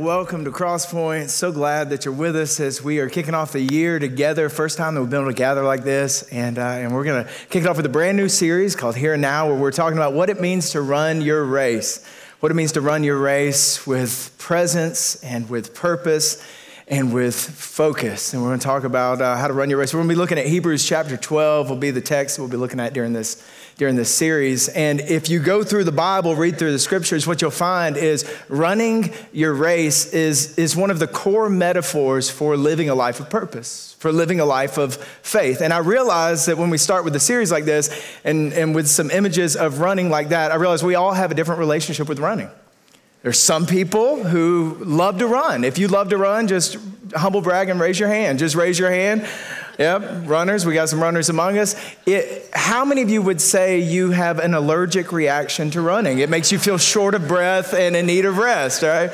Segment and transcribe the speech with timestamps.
[0.00, 1.30] Welcome to Cross Point.
[1.30, 4.48] So glad that you're with us as we are kicking off the year together.
[4.48, 6.22] First time that we've been able to gather like this.
[6.32, 8.96] And, uh, and we're going to kick it off with a brand new series called
[8.96, 12.04] Here and Now, where we're talking about what it means to run your race.
[12.40, 16.44] What it means to run your race with presence and with purpose
[16.88, 18.34] and with focus.
[18.34, 19.94] And we're going to talk about uh, how to run your race.
[19.94, 22.80] We're to be looking at Hebrews chapter 12, will be the text we'll be looking
[22.80, 24.68] at during this during this series.
[24.68, 28.24] And if you go through the Bible, read through the scriptures, what you'll find is
[28.48, 33.28] running your race is, is one of the core metaphors for living a life of
[33.30, 35.60] purpose, for living a life of faith.
[35.60, 37.90] And I realize that when we start with a series like this
[38.22, 41.34] and, and with some images of running like that, I realize we all have a
[41.34, 42.50] different relationship with running.
[43.22, 45.64] There's some people who love to run.
[45.64, 46.76] If you love to run, just
[47.14, 48.38] humble brag and raise your hand.
[48.38, 49.26] Just raise your hand.
[49.78, 50.64] Yep, runners.
[50.64, 51.74] We got some runners among us.
[52.06, 56.20] It, how many of you would say you have an allergic reaction to running?
[56.20, 59.10] It makes you feel short of breath and in need of rest, right?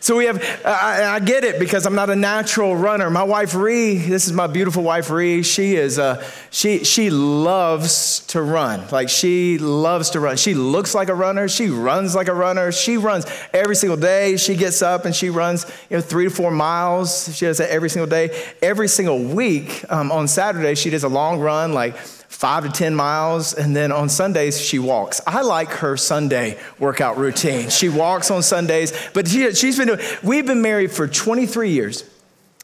[0.00, 3.10] So we have, I, I, get it because I'm not a natural runner.
[3.10, 5.42] My wife Ree, this is my beautiful wife Ree.
[5.42, 8.88] She is, uh, she she loves to run.
[8.90, 10.36] Like she loves to run.
[10.36, 11.48] She looks like a runner.
[11.48, 12.72] She runs like a runner.
[12.72, 14.36] She runs every single day.
[14.36, 17.36] She gets up and she runs, you know, three to four miles.
[17.36, 18.52] She does that every single day.
[18.62, 22.94] Every single week um, on Saturday, she does a long run, like five to 10
[22.94, 25.20] miles, and then on Sundays, she walks.
[25.26, 27.68] I like her Sunday workout routine.
[27.68, 32.04] She walks on Sundays, but she, has been doing, we've been married for 23 years,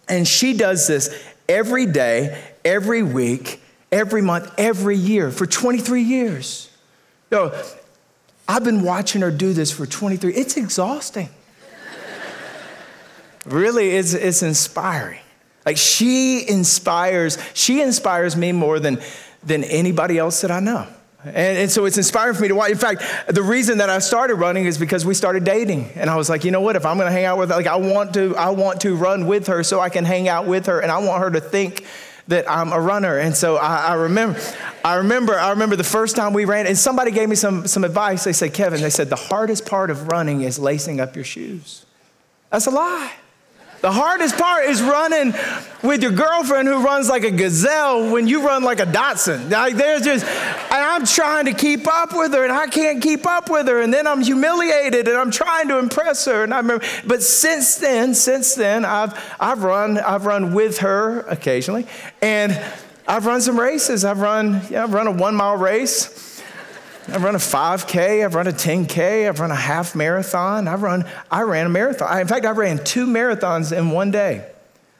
[0.09, 1.11] and she does this
[1.49, 3.61] every day, every week,
[3.95, 6.71] every month, every year for 23 years.
[7.31, 7.53] Know,
[8.47, 10.35] I've been watching her do this for 23.
[10.35, 11.31] It's exhausting.
[13.47, 15.21] really, it's, it's inspiring.
[15.65, 19.01] Like she inspires, she inspires me more than
[19.47, 20.87] than anybody else that I know.
[21.25, 22.71] And, and, so it's inspiring for me to watch.
[22.71, 25.91] In fact, the reason that I started running is because we started dating.
[25.95, 26.77] And I was like, you know what?
[26.77, 28.95] If I'm going to hang out with her, like I want to, I want to
[28.95, 30.81] run with her so I can hang out with her.
[30.81, 31.87] And I want her to think
[32.29, 33.19] that I'm a runner.
[33.19, 34.41] And so I, I remember,
[34.85, 37.85] I remember, I remember the first time we ran and somebody gave me some, some
[37.85, 38.25] advice.
[38.25, 41.85] They said, Kevin, they said, the hardest part of running is lacing up your shoes.
[42.51, 43.13] That's a lie.
[43.85, 45.35] The hardest part is running
[45.83, 49.51] with your girlfriend who runs like a gazelle when you run like a Datsun.
[49.51, 53.27] Like there's just, and I'm trying to keep up with her and I can't keep
[53.27, 53.83] up with her.
[53.83, 56.45] And then I'm humiliated and I'm trying to impress her.
[56.45, 61.21] And I remember, but since then, since then, I've, I've run, I've run with her
[61.29, 61.87] occasionally.
[62.23, 62.59] And
[63.07, 64.03] I've run some races.
[64.03, 66.34] I've run, yeah, I've run a one mile race.
[67.09, 70.67] I've run a 5K, I've run a 10K, I've run a half marathon.
[70.67, 72.21] I've run, I ran a marathon.
[72.21, 74.51] In fact, I ran two marathons in one day.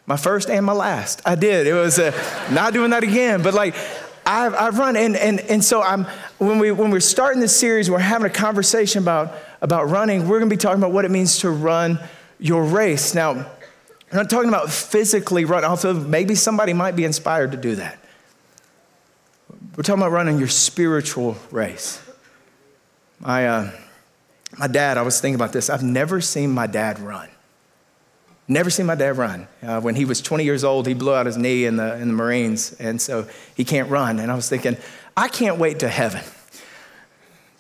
[0.07, 1.23] My first and my last.
[1.25, 1.67] I did.
[1.67, 2.13] It was uh,
[2.53, 3.75] not doing that again, but like
[4.27, 4.97] I've, I've run.
[4.97, 6.05] And, and, and so I'm,
[6.37, 10.29] when, we, when we're starting this series, we're having a conversation about, about running.
[10.29, 11.99] We're going to be talking about what it means to run
[12.39, 13.15] your race.
[13.15, 13.47] Now, I'm
[14.13, 17.99] not talking about physically run, although maybe somebody might be inspired to do that.
[19.77, 22.01] We're talking about running your spiritual race.
[23.19, 23.71] My, uh,
[24.57, 25.69] my dad, I was thinking about this.
[25.69, 27.29] I've never seen my dad run.
[28.47, 29.49] Never seen my dad run.
[29.61, 32.07] Uh, when he was 20 years old, he blew out his knee in the, in
[32.07, 33.27] the Marines, and so
[33.57, 34.21] he can't run.
[34.21, 34.77] And I was thinking,
[35.17, 36.23] I can't wait to heaven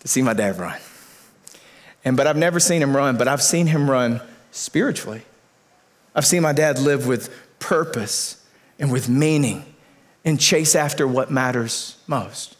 [0.00, 0.78] to see my dad run.
[2.04, 4.20] And, but I've never seen him run, but I've seen him run
[4.52, 5.22] spiritually.
[6.14, 8.46] I've seen my dad live with purpose
[8.78, 9.64] and with meaning
[10.24, 12.56] and chase after what matters most.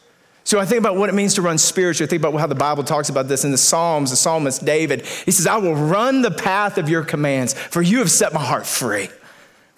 [0.47, 2.07] So I think about what it means to run spiritually.
[2.07, 4.11] I think about how the Bible talks about this in the Psalms.
[4.11, 8.01] The psalmist David, he says, I will run the path of your commands, for you
[8.01, 9.09] have set my heart free.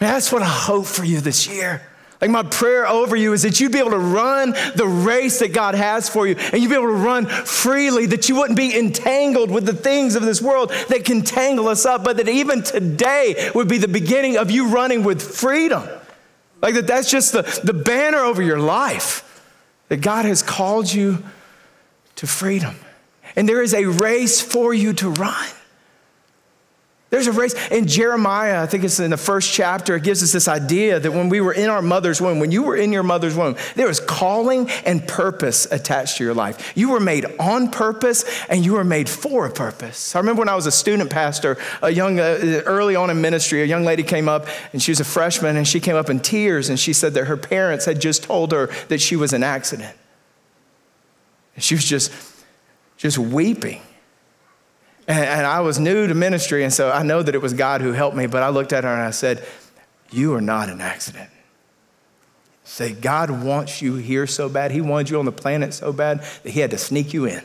[0.01, 1.83] Man, that's what I hope for you this year.
[2.21, 5.53] Like my prayer over you is that you'd be able to run the race that
[5.53, 8.77] God has for you and you'd be able to run freely, that you wouldn't be
[8.77, 12.63] entangled with the things of this world that can tangle us up, but that even
[12.63, 15.87] today would be the beginning of you running with freedom.
[16.63, 19.23] Like that, that's just the, the banner over your life.
[19.89, 21.23] That God has called you
[22.17, 22.75] to freedom.
[23.37, 25.47] And there is a race for you to run.
[27.09, 30.33] There's a race in Jeremiah, I think it's in the first chapter, it gives us
[30.33, 33.05] this idea that when we were in our mother's womb, when you were in your
[33.05, 36.77] mother's womb, there was calling and purpose attached to your life.
[36.77, 40.17] You were made on purpose and you were made for a purpose.
[40.17, 43.63] I remember when I was a student pastor, a young, uh, early on in ministry,
[43.63, 46.19] a young lady came up and she was a freshman and she came up in
[46.19, 49.45] tears and she said that her parents had just told her that she was an
[49.45, 49.97] accident.
[51.55, 52.13] And she was just,
[52.97, 53.81] just weeping.
[55.09, 57.81] And, and I was new to ministry, and so I know that it was God
[57.81, 59.47] who helped me, but I looked at her and I said,
[60.11, 61.31] You are not an accident.
[62.65, 64.73] Say, God wants you here so bad.
[64.73, 67.43] He wanted you on the planet so bad that He had to sneak you in.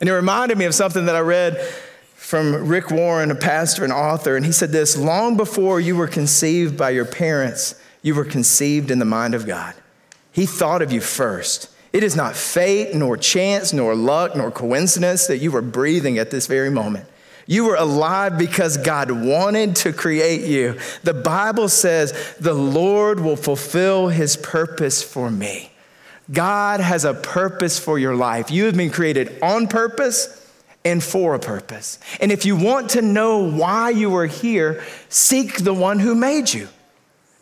[0.00, 1.58] and it reminded me of something that I read
[2.22, 6.06] from Rick Warren, a pastor and author, and he said this Long before you were
[6.06, 9.74] conceived by your parents, you were conceived in the mind of God.
[10.30, 11.68] He thought of you first.
[11.92, 16.30] It is not fate, nor chance, nor luck, nor coincidence that you were breathing at
[16.30, 17.06] this very moment.
[17.46, 20.78] You were alive because God wanted to create you.
[21.02, 25.70] The Bible says, The Lord will fulfill his purpose for me.
[26.30, 28.50] God has a purpose for your life.
[28.50, 30.38] You have been created on purpose
[30.84, 31.98] and for a purpose.
[32.20, 36.52] And if you want to know why you are here, seek the one who made
[36.52, 36.68] you.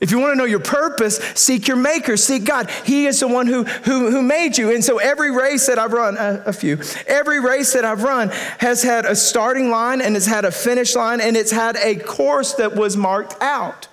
[0.01, 2.71] If you want to know your purpose, seek your maker, seek God.
[2.87, 4.75] He is the one who, who, who made you.
[4.75, 8.31] And so every race that I've run, a, a few, every race that I've run
[8.59, 11.97] has had a starting line and it's had a finish line and it's had a
[11.97, 13.89] course that was marked out.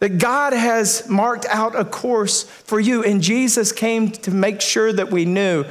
[0.00, 3.02] That God has marked out a course for you.
[3.02, 5.64] And Jesus came to make sure that we knew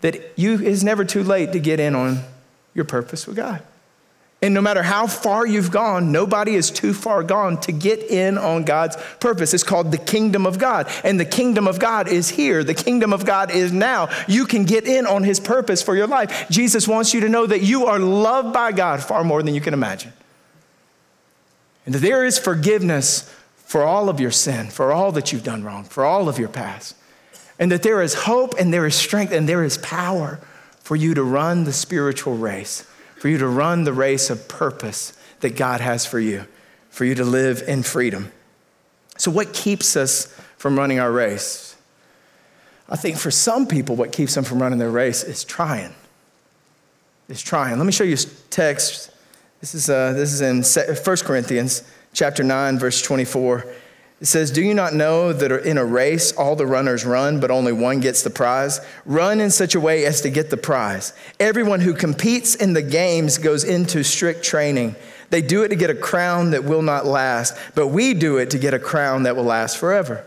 [0.00, 2.18] that you is never too late to get in on
[2.74, 3.62] your purpose with God.
[4.42, 8.36] And no matter how far you've gone, nobody is too far gone to get in
[8.36, 9.54] on God's purpose.
[9.54, 10.90] It's called the kingdom of God.
[11.04, 12.64] And the kingdom of God is here.
[12.64, 14.08] The kingdom of God is now.
[14.26, 16.48] You can get in on his purpose for your life.
[16.50, 19.60] Jesus wants you to know that you are loved by God far more than you
[19.60, 20.12] can imagine.
[21.86, 25.62] And that there is forgiveness for all of your sin, for all that you've done
[25.62, 26.96] wrong, for all of your past.
[27.60, 30.40] And that there is hope and there is strength and there is power
[30.80, 32.88] for you to run the spiritual race
[33.22, 36.44] for you to run the race of purpose that God has for you,
[36.90, 38.32] for you to live in freedom.
[39.16, 40.26] So, what keeps us
[40.56, 41.76] from running our race?
[42.88, 45.94] I think for some people, what keeps them from running their race is trying.
[47.28, 47.78] Is trying.
[47.78, 49.12] Let me show you a text.
[49.60, 53.72] This is, uh, this is in 1 Corinthians chapter 9, verse 24.
[54.22, 57.50] It says, Do you not know that in a race all the runners run, but
[57.50, 58.80] only one gets the prize?
[59.04, 61.12] Run in such a way as to get the prize.
[61.40, 64.94] Everyone who competes in the games goes into strict training.
[65.30, 68.50] They do it to get a crown that will not last, but we do it
[68.50, 70.24] to get a crown that will last forever.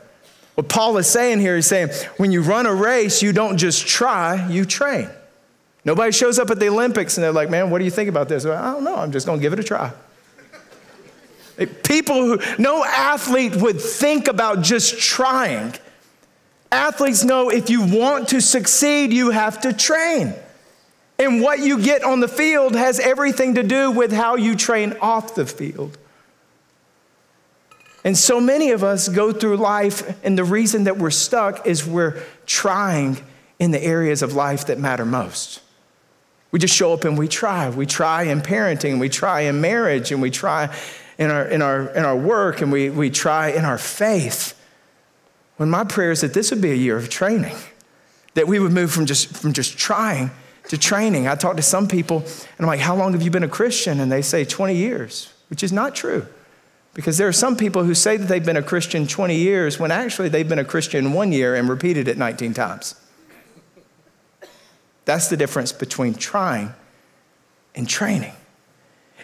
[0.56, 3.88] What Paul is saying here is saying, when you run a race, you don't just
[3.88, 5.10] try, you train.
[5.86, 8.28] Nobody shows up at the Olympics and they're like, man, what do you think about
[8.28, 8.46] this?
[8.46, 9.94] I don't know, I'm just gonna give it a try.
[11.84, 15.74] People who, no athlete would think about just trying.
[16.72, 20.34] Athletes know if you want to succeed, you have to train.
[21.18, 24.98] And what you get on the field has everything to do with how you train
[25.02, 25.98] off the field.
[28.04, 31.88] And so many of us go through life, and the reason that we're stuck is
[31.88, 33.18] we're trying
[33.58, 35.62] in the areas of life that matter most.
[36.52, 37.70] We just show up and we try.
[37.70, 40.76] We try in parenting, we try in marriage, and we try
[41.18, 44.60] in our, in our, in our work and we, we try in our faith.
[45.58, 47.56] When my prayer is that this would be a year of training,
[48.34, 50.32] that we would move from just, from just trying
[50.68, 51.28] to training.
[51.28, 54.00] I talk to some people and I'm like, How long have you been a Christian?
[54.00, 56.28] And they say 20 years, which is not true.
[56.94, 59.92] Because there are some people who say that they've been a Christian 20 years when
[59.92, 62.96] actually they've been a Christian one year and repeated it 19 times.
[65.04, 66.74] That's the difference between trying
[67.76, 68.34] and training.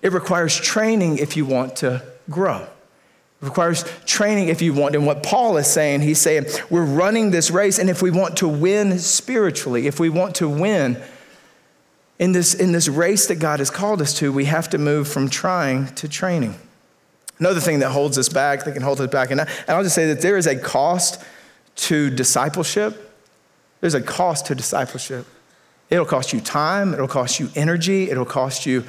[0.01, 2.61] It requires training if you want to grow.
[2.61, 4.95] It requires training if you want.
[4.95, 8.37] And what Paul is saying, he's saying, we're running this race, and if we want
[8.37, 11.01] to win spiritually, if we want to win
[12.19, 15.07] in this, in this race that God has called us to, we have to move
[15.07, 16.55] from trying to training.
[17.39, 20.07] Another thing that holds us back, that can hold us back, and I'll just say
[20.07, 21.23] that there is a cost
[21.77, 23.11] to discipleship.
[23.79, 25.25] There's a cost to discipleship.
[25.89, 28.83] It'll cost you time, it'll cost you energy, it'll cost you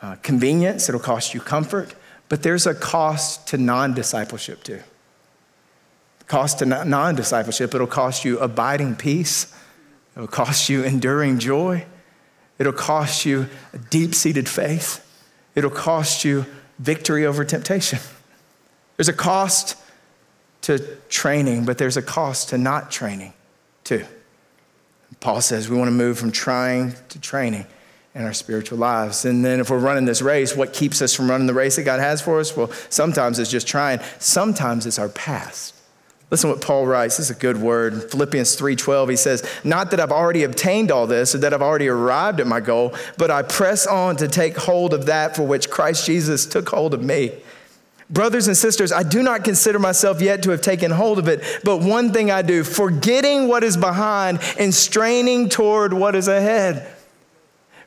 [0.00, 1.94] uh, convenience, it'll cost you comfort,
[2.28, 4.80] but there's a cost to non discipleship too.
[6.26, 9.54] Cost to non discipleship, it'll cost you abiding peace,
[10.14, 11.84] it'll cost you enduring joy,
[12.58, 13.48] it'll cost you
[13.90, 15.04] deep seated faith,
[15.54, 16.46] it'll cost you
[16.78, 17.98] victory over temptation.
[18.96, 19.76] There's a cost
[20.62, 20.78] to
[21.08, 23.32] training, but there's a cost to not training
[23.84, 24.04] too.
[25.20, 27.66] Paul says we want to move from trying to training
[28.18, 29.24] in our spiritual lives.
[29.24, 31.84] And then if we're running this race, what keeps us from running the race that
[31.84, 32.54] God has for us?
[32.56, 34.00] Well, sometimes it's just trying.
[34.18, 35.76] Sometimes it's our past.
[36.30, 37.16] Listen what Paul writes.
[37.16, 38.10] This is a good word.
[38.10, 41.88] Philippians 3:12 he says, "Not that I've already obtained all this or that I've already
[41.88, 45.70] arrived at my goal, but I press on to take hold of that for which
[45.70, 47.32] Christ Jesus took hold of me."
[48.10, 51.42] Brothers and sisters, I do not consider myself yet to have taken hold of it,
[51.62, 56.86] but one thing I do, forgetting what is behind and straining toward what is ahead.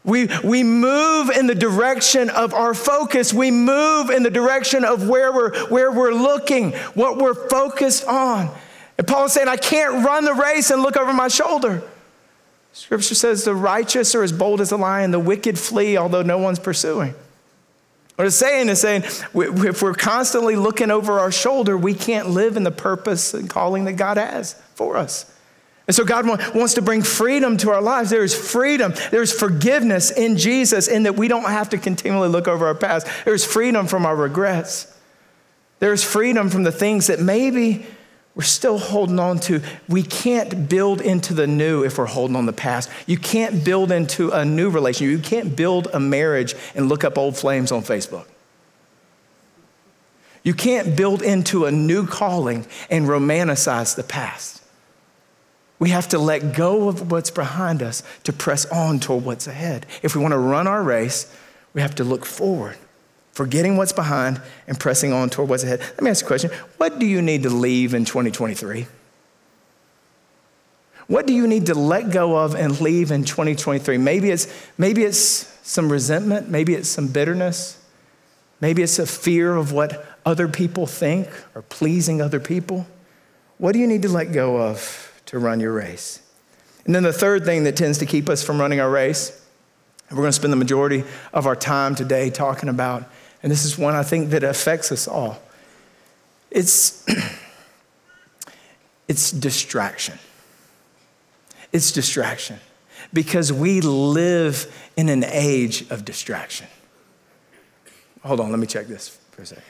[0.03, 3.33] We, we move in the direction of our focus.
[3.33, 8.49] We move in the direction of where we're, where we're looking, what we're focused on.
[8.97, 11.83] And Paul is saying, I can't run the race and look over my shoulder.
[12.73, 16.37] Scripture says the righteous are as bold as a lion, the wicked flee, although no
[16.37, 17.13] one's pursuing.
[18.15, 22.57] What it's saying is saying if we're constantly looking over our shoulder, we can't live
[22.57, 25.30] in the purpose and calling that God has for us.
[25.91, 28.09] And so God wants to bring freedom to our lives.
[28.09, 32.47] There is freedom, there's forgiveness in Jesus, in that we don't have to continually look
[32.47, 33.07] over our past.
[33.25, 34.87] There's freedom from our regrets.
[35.79, 37.85] There's freedom from the things that maybe
[38.35, 39.61] we're still holding on to.
[39.89, 42.89] We can't build into the new if we're holding on the past.
[43.05, 45.11] You can't build into a new relationship.
[45.11, 48.27] You can't build a marriage and look up old flames on Facebook.
[50.41, 54.60] You can't build into a new calling and romanticize the past.
[55.81, 59.87] We have to let go of what's behind us to press on toward what's ahead.
[60.03, 61.35] If we want to run our race,
[61.73, 62.77] we have to look forward
[63.31, 65.79] forgetting what's behind and pressing on toward what's ahead.
[65.79, 66.51] Let me ask you a question.
[66.77, 68.85] What do you need to leave in 2023?
[71.07, 73.97] What do you need to let go of and leave in 2023?
[73.97, 75.17] Maybe it's, maybe it's
[75.63, 77.83] some resentment, maybe it's some bitterness,
[78.59, 82.85] maybe it's a fear of what other people think or pleasing other people.
[83.57, 86.21] What do you need to let go of to run your race?
[86.85, 89.29] And then the third thing that tends to keep us from running our race,
[90.09, 93.09] and we're going to spend the majority of our time today talking about
[93.43, 95.41] and this is one I think that affects us all.
[96.49, 97.05] It's,
[99.07, 100.19] it's distraction.
[101.71, 102.59] It's distraction
[103.13, 106.67] because we live in an age of distraction.
[108.23, 109.63] Hold on, let me check this for a second.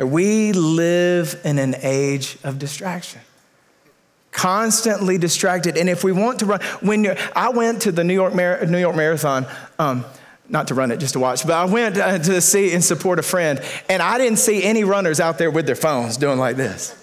[0.00, 3.20] We live in an age of distraction
[4.32, 5.76] constantly distracted.
[5.76, 8.78] And if we want to run, when I went to the New York, Mar- New
[8.78, 9.46] York Marathon
[9.78, 10.04] um,
[10.48, 11.46] not to run it, just to watch.
[11.46, 14.84] But I went uh, to see and support a friend, and I didn't see any
[14.84, 16.96] runners out there with their phones doing like this.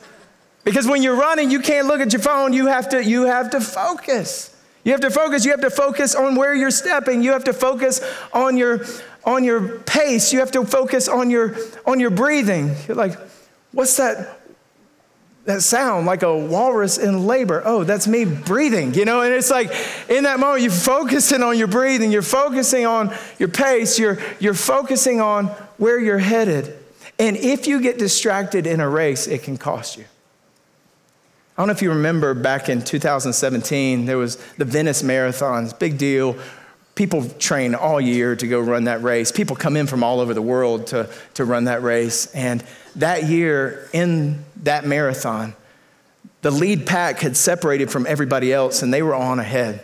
[0.63, 2.51] Because when you're running, you can't look at your phone.
[2.51, 4.53] You have to, you have to focus.
[4.87, 5.43] You have to focus.
[5.43, 7.21] You have to focus on where you're stepping.
[7.21, 7.99] You have to focus
[8.31, 8.85] on your,
[9.25, 10.31] on your pace.
[10.31, 12.73] You have to focus on your, on your breathing.
[12.87, 13.19] You're like,
[13.73, 14.39] what's that?
[15.43, 17.61] that sound like a walrus in labor.
[17.65, 19.21] Oh, that's me breathing, you know?
[19.21, 19.71] And it's like
[20.09, 24.53] in that moment, you're focusing on your breathing, you're focusing on your pace, you're, you're
[24.53, 26.77] focusing on where you're headed.
[27.19, 30.05] And if you get distracted in a race, it can cost you.
[31.57, 35.97] I don't know if you remember back in 2017, there was the Venice Marathons, big
[35.97, 36.37] deal.
[36.93, 39.31] People train all year to go run that race.
[39.31, 42.27] People come in from all over the world to, to run that race.
[42.27, 42.63] And
[42.97, 45.55] that year in that marathon,
[46.43, 49.83] the lead pack had separated from everybody else and they were on ahead.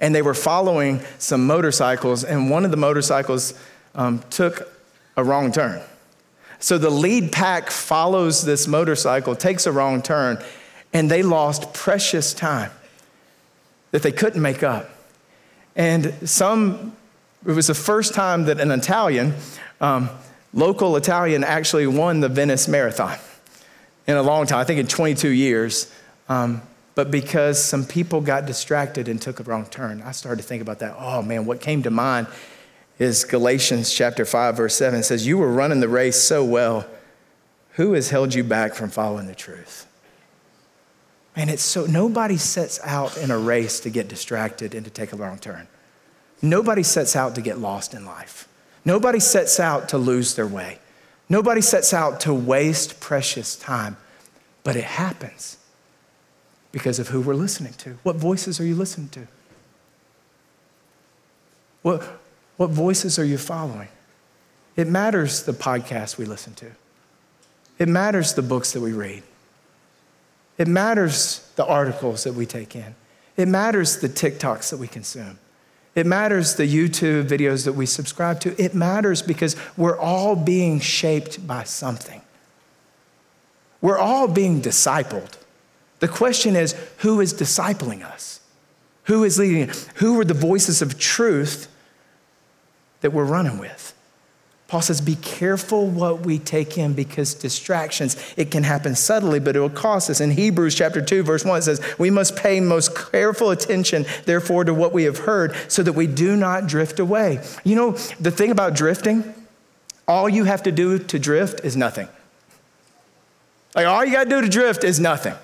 [0.00, 3.52] And they were following some motorcycles, and one of the motorcycles
[3.94, 4.72] um, took
[5.18, 5.82] a wrong turn.
[6.58, 10.42] So the lead pack follows this motorcycle, takes a wrong turn,
[10.92, 12.70] and they lost precious time
[13.90, 14.90] that they couldn't make up.
[15.76, 16.96] And some,
[17.46, 19.34] it was the first time that an Italian,
[19.80, 20.10] um,
[20.52, 23.18] local Italian actually won the Venice Marathon
[24.06, 25.92] in a long time, I think in 22 years.
[26.28, 26.62] Um,
[26.94, 30.60] but because some people got distracted and took a wrong turn, I started to think
[30.60, 30.94] about that.
[30.98, 32.26] Oh man, what came to mind
[32.98, 35.00] is Galatians chapter 5, verse 7.
[35.00, 36.86] It says, You were running the race so well.
[37.72, 39.86] Who has held you back from following the truth?
[41.36, 45.12] Man, it's so nobody sets out in a race to get distracted and to take
[45.12, 45.66] a wrong turn.
[46.42, 48.48] Nobody sets out to get lost in life.
[48.84, 50.78] Nobody sets out to lose their way.
[51.28, 53.96] Nobody sets out to waste precious time,
[54.64, 55.56] but it happens
[56.72, 57.96] because of who we're listening to.
[58.02, 59.28] What voices are you listening to?
[61.82, 62.02] What,
[62.56, 63.88] what voices are you following?
[64.76, 66.72] It matters the podcast we listen to,
[67.78, 69.22] it matters the books that we read,
[70.58, 72.94] it matters the articles that we take in,
[73.36, 75.38] it matters the TikToks that we consume.
[75.94, 78.62] It matters the YouTube videos that we subscribe to.
[78.62, 82.22] It matters because we're all being shaped by something.
[83.82, 85.36] We're all being discipled.
[85.98, 88.40] The question is who is discipling us?
[89.04, 89.70] Who is leading?
[89.96, 91.68] Who are the voices of truth
[93.02, 93.94] that we're running with?
[94.72, 99.54] Paul says, be careful what we take in because distractions, it can happen subtly, but
[99.54, 100.18] it will cost us.
[100.18, 104.64] In Hebrews chapter 2, verse 1, it says, We must pay most careful attention, therefore,
[104.64, 107.44] to what we have heard so that we do not drift away.
[107.64, 109.34] You know, the thing about drifting,
[110.08, 112.08] all you have to do to drift is nothing.
[113.74, 115.34] Like, all you got to do to drift is nothing.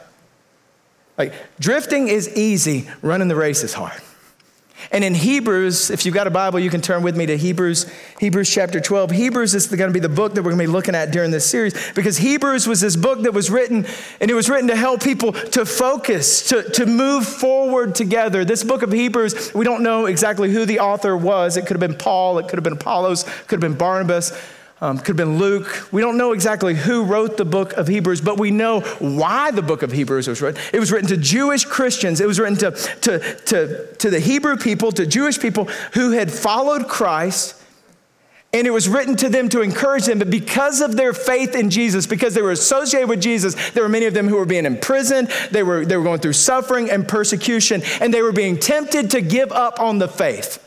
[1.18, 4.00] Like, drifting is easy, running the race is hard.
[4.90, 7.90] And in Hebrews, if you've got a Bible, you can turn with me to Hebrews,
[8.20, 9.10] Hebrews chapter 12.
[9.10, 11.30] Hebrews is going to be the book that we're going to be looking at during
[11.30, 13.86] this series because Hebrews was this book that was written,
[14.20, 18.44] and it was written to help people to focus, to, to move forward together.
[18.44, 21.56] This book of Hebrews, we don't know exactly who the author was.
[21.56, 24.32] It could have been Paul, it could have been Apollos, could have been Barnabas.
[24.80, 25.88] Um, could have been Luke.
[25.90, 29.62] We don't know exactly who wrote the book of Hebrews, but we know why the
[29.62, 30.62] book of Hebrews was written.
[30.72, 34.56] It was written to Jewish Christians, it was written to, to, to, to the Hebrew
[34.56, 37.56] people, to Jewish people who had followed Christ.
[38.52, 41.68] And it was written to them to encourage them, but because of their faith in
[41.68, 44.64] Jesus, because they were associated with Jesus, there were many of them who were being
[44.64, 49.10] imprisoned, they were, they were going through suffering and persecution, and they were being tempted
[49.10, 50.64] to give up on the faith.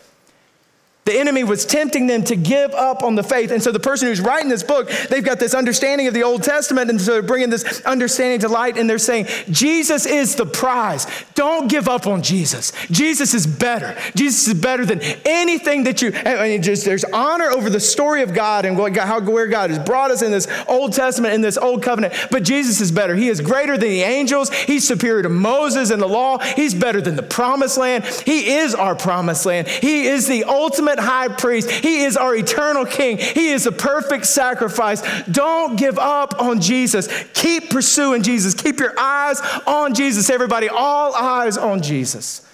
[1.03, 3.50] The enemy was tempting them to give up on the faith.
[3.50, 6.43] And so the person who's writing this book, they've got this understanding of the Old
[6.43, 10.46] Testament, and so they're bringing this understanding to light, and they're saying, Jesus is the
[10.46, 11.08] prize.
[11.34, 12.72] Don't give up on Jesus.
[12.91, 13.98] Jesus is better.
[14.15, 16.12] Jesus is better than anything that you,
[16.60, 20.12] just there's honor over the story of God and what, how, where God has brought
[20.12, 23.15] us in this Old Testament, in this Old Covenant, but Jesus is better.
[23.15, 24.51] He is greater than the angels.
[24.51, 26.38] He's superior to Moses and the law.
[26.38, 28.05] He's better than the promised land.
[28.05, 29.67] He is our promised land.
[29.67, 31.70] He is the ultimate ultimate high priest.
[31.70, 33.18] He is our eternal king.
[33.18, 35.02] He is a perfect sacrifice.
[35.26, 37.08] Don't give up on Jesus.
[37.34, 38.54] Keep pursuing Jesus.
[38.54, 40.30] Keep your eyes on Jesus.
[40.30, 42.48] Everybody, all eyes on Jesus.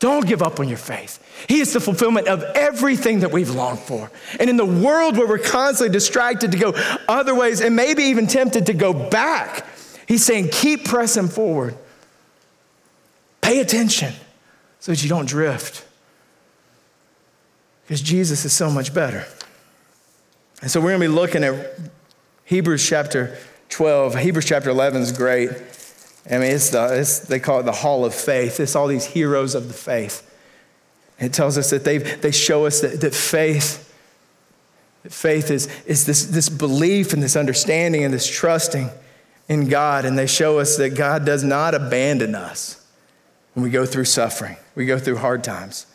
[0.00, 1.20] Don't give up on your faith.
[1.48, 4.10] He is the fulfillment of everything that we've longed for.
[4.38, 6.72] And in the world where we're constantly distracted to go
[7.08, 9.64] other ways and maybe even tempted to go back,
[10.06, 11.76] he's saying, keep pressing forward.
[13.40, 14.12] Pay attention
[14.80, 15.83] so that you don't drift
[17.84, 19.26] because Jesus is so much better.
[20.62, 21.78] And so we're going to be looking at
[22.44, 23.36] Hebrews chapter
[23.68, 24.16] 12.
[24.16, 25.50] Hebrews chapter 11 is great.
[26.30, 28.60] I mean, it's the, it's, they call it the hall of faith.
[28.60, 30.30] It's all these heroes of the faith.
[31.18, 33.92] It tells us that they they show us that, that faith,
[35.02, 38.90] that faith is, is this, this belief and this understanding and this trusting
[39.48, 40.04] in God.
[40.06, 42.84] And they show us that God does not abandon us
[43.52, 45.86] when we go through suffering, we go through hard times.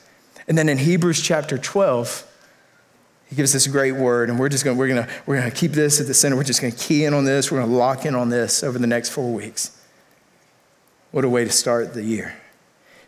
[0.50, 2.26] And then in Hebrews chapter 12,
[3.30, 6.02] he gives this great word, and we're just going we're to we're to keep this
[6.02, 6.36] at the center.
[6.36, 7.52] We're just going to key in on this.
[7.52, 9.80] We're going to lock in on this over the next four weeks.
[11.12, 12.36] What a way to start the year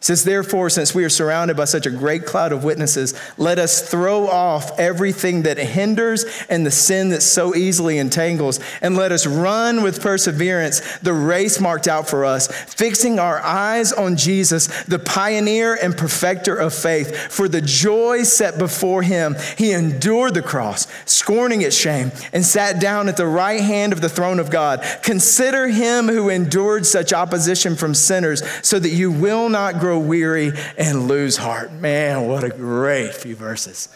[0.01, 3.87] says, Therefore, since we are surrounded by such a great cloud of witnesses, let us
[3.87, 9.27] throw off everything that hinders and the sin that so easily entangles, and let us
[9.27, 14.97] run with perseverance the race marked out for us, fixing our eyes on Jesus, the
[14.97, 17.15] pioneer and perfecter of faith.
[17.31, 22.81] For the joy set before him, he endured the cross, scorning its shame, and sat
[22.81, 24.83] down at the right hand of the throne of God.
[25.03, 29.99] Consider him who endured such opposition from sinners, so that you will not grow grow
[29.99, 31.73] weary and lose heart.
[31.73, 33.89] Man, what a great few verses.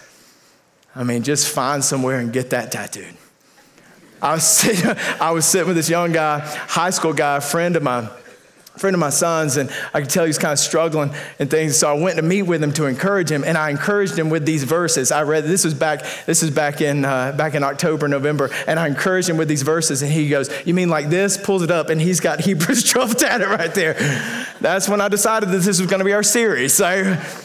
[0.93, 3.15] I mean, just find somewhere and get that tattooed.
[4.21, 7.83] I was sitting, I was sitting with this young guy, high school guy, friend of
[7.83, 8.09] mine
[8.77, 11.77] friend of my son's, and I could tell he was kind of struggling and things.
[11.77, 14.45] So I went to meet with him to encourage him, and I encouraged him with
[14.45, 15.11] these verses.
[15.11, 18.79] I read this was back this was back in uh, back in October, November, and
[18.79, 21.71] I encouraged him with these verses, and he goes, "You mean like this?" Pulls it
[21.71, 23.93] up, and he's got Hebrews 12 tatted right there.
[24.61, 26.73] That's when I decided that this was going to be our series.
[26.73, 27.44] So.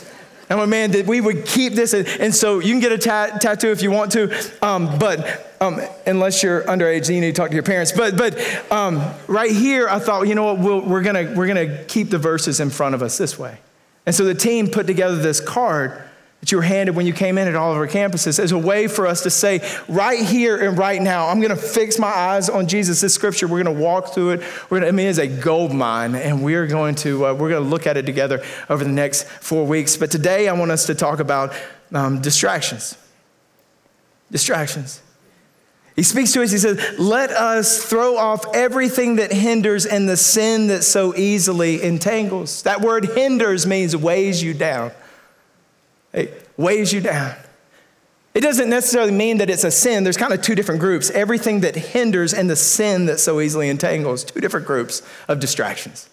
[0.51, 1.95] And my man, that we would keep this.
[1.95, 5.57] And, and so you can get a ta- tattoo if you want to, um, but
[5.61, 7.93] um, unless you're underage, and you need to talk to your parents.
[7.93, 8.37] But, but
[8.73, 12.11] um, right here, I thought, you know what, we we are gonna, we're gonna keep
[12.11, 13.59] the verses in front of us this way.
[14.07, 16.03] And so the team put together this card
[16.41, 18.59] that you were handed when you came in at all of our campuses as a
[18.59, 22.09] way for us to say, right here and right now, I'm going to fix my
[22.09, 23.03] eyes on Jesus.
[23.03, 24.41] This scripture, we're going to walk through it.
[24.71, 27.51] We're going to, I mean, it's a gold mine, and we're going to uh, we're
[27.51, 29.99] going to look at it together over the next four weeks.
[29.99, 31.55] But today, I want us to talk about
[31.93, 32.97] um, distractions.
[34.31, 35.03] Distractions.
[35.97, 40.17] He speaks to us, he says, Let us throw off everything that hinders and the
[40.17, 42.63] sin that so easily entangles.
[42.63, 44.93] That word hinders means weighs you down.
[46.13, 47.35] It weighs you down.
[48.33, 50.05] It doesn't necessarily mean that it's a sin.
[50.05, 53.69] There's kind of two different groups everything that hinders and the sin that so easily
[53.69, 56.09] entangles, two different groups of distractions.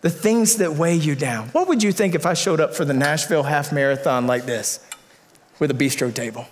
[0.00, 1.48] The things that weigh you down.
[1.48, 4.84] What would you think if I showed up for the Nashville half marathon like this
[5.58, 6.46] with a bistro table?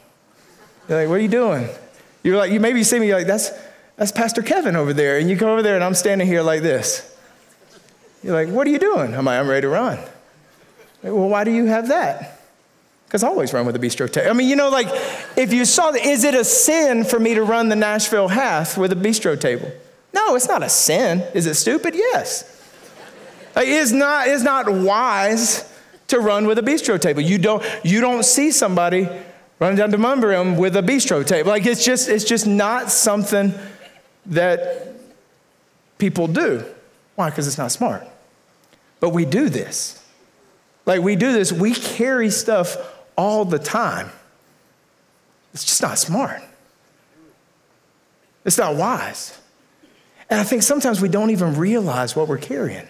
[0.88, 1.68] You're like, what are you doing?
[2.22, 3.50] You're like, you maybe see me, you're like, that's,
[3.96, 5.18] that's Pastor Kevin over there.
[5.18, 7.14] And you come over there and I'm standing here like this.
[8.22, 9.14] You're like, what are you doing?
[9.14, 9.98] I'm like, I'm ready to run.
[11.02, 12.40] Well, why do you have that?
[13.06, 14.30] Because I always run with a bistro table.
[14.30, 14.88] I mean, you know, like,
[15.36, 18.78] if you saw that, is it a sin for me to run the Nashville half
[18.78, 19.70] with a bistro table?
[20.14, 21.22] No, it's not a sin.
[21.34, 21.94] Is it stupid?
[21.94, 22.48] Yes.
[23.56, 25.70] It's not, it's not wise
[26.08, 27.20] to run with a bistro table.
[27.20, 29.08] You don't, you don't see somebody
[29.58, 31.50] running down Demonbreun with a bistro table.
[31.50, 33.52] Like it's just, it's just not something
[34.26, 34.94] that
[35.98, 36.64] people do.
[37.14, 37.30] Why?
[37.30, 38.06] Because it's not smart.
[39.00, 40.01] But we do this.
[40.86, 42.76] Like we do this, we carry stuff
[43.16, 44.10] all the time.
[45.54, 46.42] It's just not smart.
[48.44, 49.38] It's not wise.
[50.30, 52.88] And I think sometimes we don't even realize what we're carrying.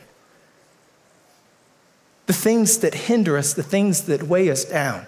[2.26, 5.06] The things that hinder us, the things that weigh us down,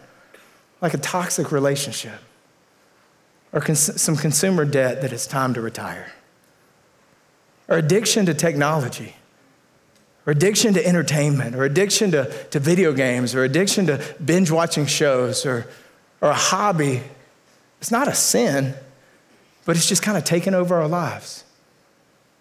[0.82, 2.20] like a toxic relationship
[3.52, 6.12] or cons- some consumer debt that it's time to retire,
[7.68, 9.14] or addiction to technology,
[10.26, 14.86] or addiction to entertainment, or addiction to, to video games, or addiction to binge watching
[14.86, 15.66] shows, or,
[16.20, 17.02] or a hobby.
[17.80, 18.74] It's not a sin,
[19.66, 21.44] but it's just kind of taken over our lives.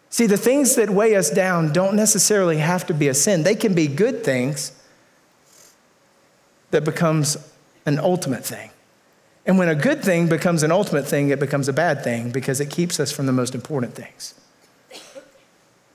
[0.09, 3.43] See, the things that weigh us down don't necessarily have to be a sin.
[3.43, 4.71] They can be good things
[6.71, 7.37] that becomes
[7.85, 8.69] an ultimate thing.
[9.45, 12.61] And when a good thing becomes an ultimate thing, it becomes a bad thing because
[12.61, 14.35] it keeps us from the most important things.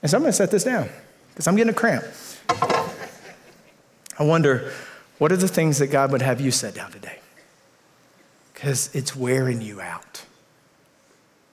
[0.01, 0.89] And so I'm going to set this down
[1.39, 2.03] because I'm getting a cramp.
[4.19, 4.73] I wonder
[5.19, 7.19] what are the things that God would have you set down today?
[8.53, 10.25] Because it's wearing you out.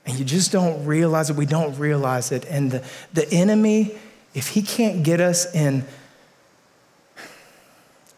[0.04, 1.36] And you just don't realize it.
[1.36, 2.44] We don't realize it.
[2.46, 3.96] And the, the enemy,
[4.34, 5.84] if he can't get us in,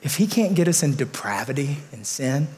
[0.00, 2.48] if he can't get us in depravity and sin,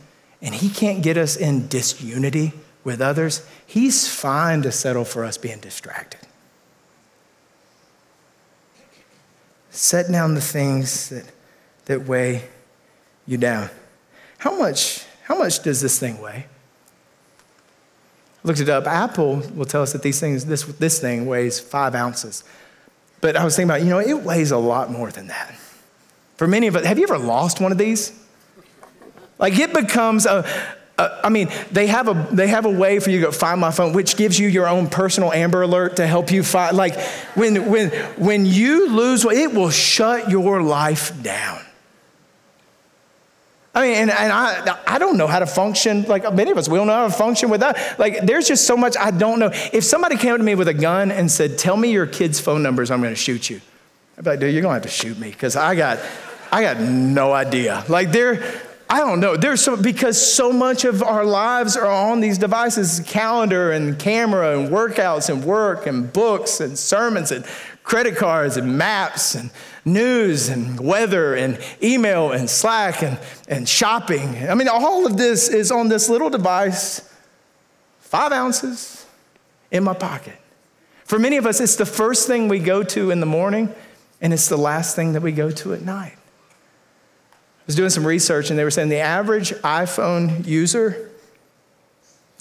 [0.41, 2.53] and he can't get us in disunity
[2.85, 6.21] with others, he's fine to settle for us being distracted.
[9.71, 11.25] Set down the things that,
[11.87, 12.49] that weigh
[13.27, 13.71] you down.
[14.39, 16.47] How much, how much does this thing weigh?
[18.43, 18.87] I looked it up.
[18.87, 22.43] Apple will tell us that these things, this, this thing weighs five ounces.
[23.21, 25.55] But I was thinking about, you know, it weighs a lot more than that.
[26.37, 28.19] For many of us, have you ever lost one of these?
[29.39, 30.47] Like it becomes a,
[31.01, 33.61] a I mean, they have a they have a way for you to go find
[33.61, 36.77] my phone, which gives you your own personal Amber Alert to help you find.
[36.77, 36.99] Like
[37.35, 41.61] when when when you lose, it will shut your life down.
[43.73, 46.69] I mean, and, and I, I don't know how to function, like many of us,
[46.69, 48.01] we don't know how to function with that.
[48.01, 49.51] Like, there's just so much I don't know.
[49.73, 52.65] If somebody came to me with a gun and said, Tell me your kid's phone
[52.65, 53.61] numbers, I'm gonna shoot you.
[54.19, 56.01] I'd be like, Dude, you're gonna have to shoot me, because I got,
[56.51, 57.85] I got no idea.
[57.89, 58.43] Like, there,
[58.93, 59.37] I don't know.
[59.37, 64.59] There's so, because so much of our lives are on these devices calendar and camera
[64.59, 67.45] and workouts and work and books and sermons and
[67.85, 69.53] credit cards and maps and
[69.85, 74.49] news and weather and email and Slack and, and shopping.
[74.49, 77.09] I mean, all of this is on this little device,
[78.01, 79.07] five ounces
[79.71, 80.37] in my pocket.
[81.05, 83.73] For many of us, it's the first thing we go to in the morning,
[84.21, 86.17] and it's the last thing that we go to at night.
[87.71, 91.09] Was doing some research, and they were saying the average iPhone user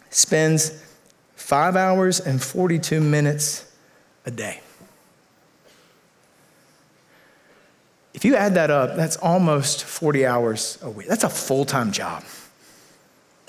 [0.10, 0.84] spends
[1.36, 3.72] five hours and 42 minutes
[4.26, 4.62] a day.
[8.16, 11.08] If you add that up, that's almost 40 hours a week.
[11.08, 12.24] That's a full time job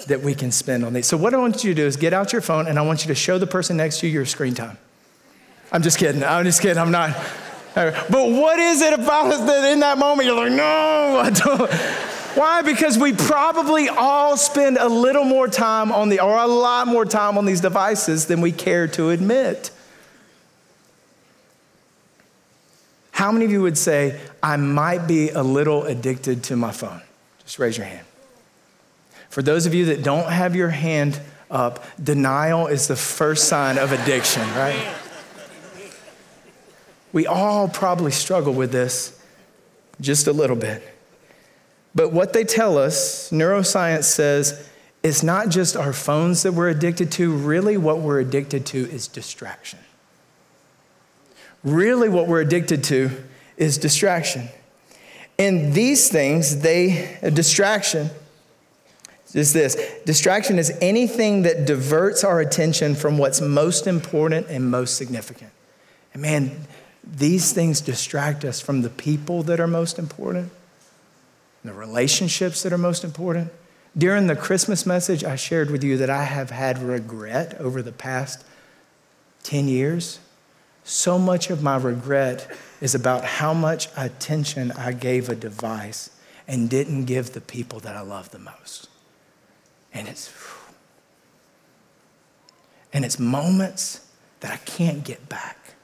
[0.06, 1.06] that we can spend on these.
[1.06, 3.06] So, what I want you to do is get out your phone and I want
[3.06, 4.76] you to show the person next to you your screen time.
[5.72, 6.22] I'm just kidding.
[6.22, 6.76] I'm just kidding.
[6.76, 7.16] I'm not.
[7.74, 11.70] But what is it about us that in that moment you're like, no, I don't.
[12.36, 12.62] Why?
[12.62, 17.04] Because we probably all spend a little more time on the, or a lot more
[17.04, 19.70] time on these devices than we care to admit.
[23.10, 27.02] How many of you would say, I might be a little addicted to my phone?
[27.42, 28.06] Just raise your hand.
[29.28, 33.76] For those of you that don't have your hand up, denial is the first sign
[33.76, 34.94] of addiction, right?
[37.12, 39.20] We all probably struggle with this
[40.00, 40.82] just a little bit.
[41.94, 44.68] But what they tell us, neuroscience says,
[45.02, 49.08] it's not just our phones that we're addicted to, really, what we're addicted to is
[49.08, 49.78] distraction.
[51.64, 53.10] Really, what we're addicted to
[53.56, 54.48] is distraction.
[55.38, 58.10] And these things, they, distraction
[59.34, 64.96] is this distraction is anything that diverts our attention from what's most important and most
[64.96, 65.52] significant.
[66.12, 66.66] And man,
[67.02, 70.52] these things distract us from the people that are most important,
[71.64, 73.52] the relationships that are most important.
[73.96, 77.92] During the Christmas message, I shared with you that I have had regret over the
[77.92, 78.44] past
[79.42, 80.20] 10 years
[80.84, 86.10] so much of my regret is about how much attention I gave a device
[86.48, 88.88] and didn't give the people that I love the most.
[89.92, 90.32] And it's
[92.92, 94.04] and it's moments
[94.40, 95.74] that I can't get back.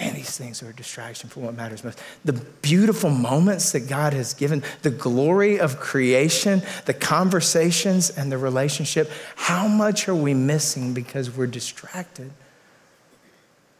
[0.00, 2.00] Man, these things are a distraction from what matters most.
[2.24, 8.38] The beautiful moments that God has given, the glory of creation, the conversations and the
[8.38, 12.30] relationship, how much are we missing because we're distracted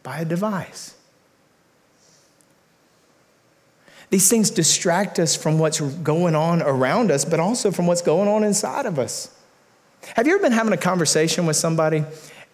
[0.03, 0.93] by a device?
[4.11, 8.27] These things distract us from what's going on around us, but also from what's going
[8.27, 9.35] on inside of us.
[10.15, 12.03] Have you ever been having a conversation with somebody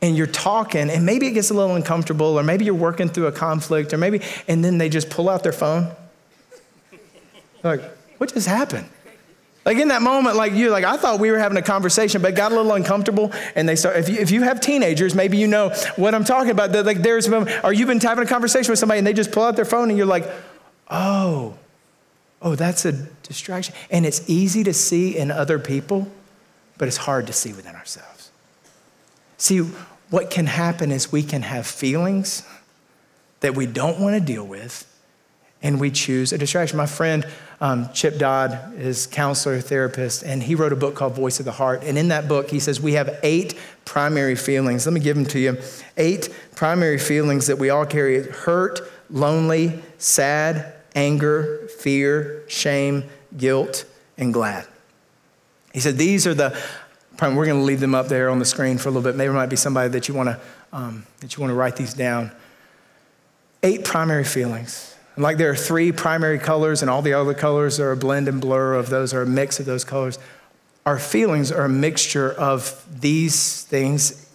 [0.01, 3.27] and you're talking and maybe it gets a little uncomfortable or maybe you're working through
[3.27, 5.91] a conflict or maybe and then they just pull out their phone.
[7.63, 7.81] Like
[8.17, 8.88] what just happened?
[9.65, 12.36] Like in that moment like you're like i thought we were having a conversation but
[12.36, 15.45] got a little uncomfortable and they start if you, if you have teenagers maybe you
[15.45, 16.71] know what i'm talking about.
[16.86, 19.57] Like there's or you've been having a conversation with somebody and they just pull out
[19.57, 20.29] their phone and you're like
[20.89, 21.57] oh
[22.41, 23.75] oh that's a distraction.
[23.91, 26.10] And it's easy to see in other people
[26.77, 28.16] but it's hard to see within ourselves
[29.38, 29.60] See,
[30.10, 32.43] what can happen is we can have feelings
[33.39, 34.86] that we don't want to deal with,
[35.62, 36.78] and we choose a distraction.
[36.78, 37.26] My friend
[37.62, 41.52] um, Chip Dodd is counselor, therapist, and he wrote a book called Voice of the
[41.52, 41.84] Heart.
[41.84, 44.86] And in that book, he says we have eight primary feelings.
[44.86, 45.58] Let me give them to you.
[45.97, 53.04] Eight primary feelings that we all carry: hurt, lonely, sad, anger, fear, shame,
[53.36, 53.86] guilt,
[54.17, 54.67] and glad.
[55.73, 56.58] He said these are the
[57.21, 59.15] we're going to leave them up there on the screen for a little bit.
[59.15, 60.39] Maybe it might be somebody that you want to
[60.73, 62.32] um, that you want to write these down.
[63.63, 64.95] Eight primary feelings.
[65.15, 68.27] And like there are three primary colors, and all the other colors are a blend
[68.27, 70.19] and blur of those, or a mix of those colors.
[70.86, 74.30] Our feelings are a mixture of these things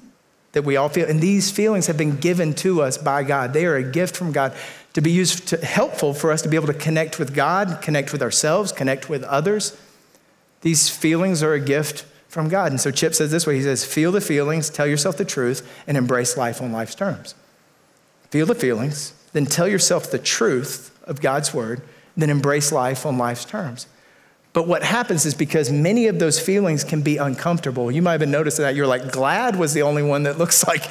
[0.53, 3.53] that we all feel, and these feelings have been given to us by God.
[3.53, 4.55] They are a gift from God
[4.93, 8.13] to be used to helpful for us to be able to connect with God, connect
[8.13, 9.79] with ourselves, connect with others.
[10.61, 12.73] These feelings are a gift from God.
[12.73, 15.71] And so Chip says this way he says, Feel the feelings, tell yourself the truth,
[15.87, 17.35] and embrace life on life's terms.
[18.31, 21.83] Feel the feelings, then tell yourself the truth of God's word,
[22.17, 23.87] then embrace life on life's terms.
[24.55, 27.93] But what happens is because many of those feelings can be uncomfortable.
[27.93, 30.85] You might have noticed that you're like, glad was the only one that looks like,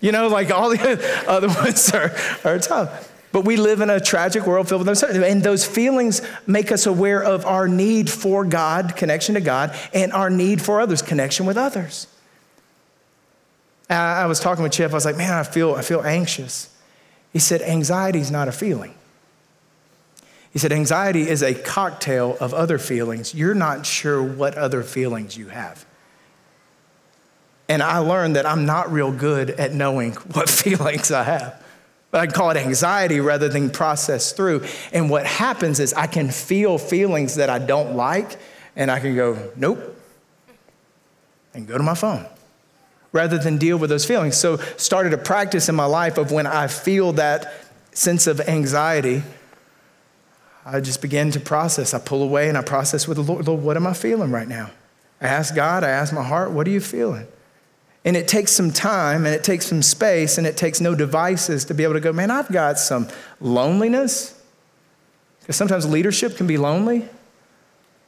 [0.00, 3.15] you know, like all the other ones are, are tough.
[3.32, 5.26] But we live in a tragic world filled with uncertainty.
[5.26, 10.12] And those feelings make us aware of our need for God, connection to God, and
[10.12, 12.06] our need for others, connection with others.
[13.88, 14.90] I was talking with Chip.
[14.90, 16.74] I was like, man, I feel, I feel anxious.
[17.32, 18.94] He said, anxiety is not a feeling.
[20.52, 23.34] He said, anxiety is a cocktail of other feelings.
[23.34, 25.84] You're not sure what other feelings you have.
[27.68, 31.62] And I learned that I'm not real good at knowing what feelings I have.
[32.12, 34.64] I call it anxiety rather than process through.
[34.92, 38.38] And what happens is I can feel feelings that I don't like,
[38.74, 39.78] and I can go, nope,
[41.52, 42.26] and go to my phone
[43.12, 44.36] rather than deal with those feelings.
[44.36, 47.54] So, started a practice in my life of when I feel that
[47.92, 49.22] sense of anxiety,
[50.66, 51.94] I just begin to process.
[51.94, 54.48] I pull away and I process with the Lord, Lord, what am I feeling right
[54.48, 54.70] now?
[55.20, 57.26] I ask God, I ask my heart, what are you feeling?
[58.06, 61.64] And it takes some time and it takes some space and it takes no devices
[61.64, 63.08] to be able to go, man, I've got some
[63.40, 64.40] loneliness.
[65.40, 67.08] Because sometimes leadership can be lonely.